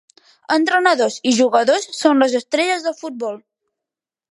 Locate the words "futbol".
3.03-3.41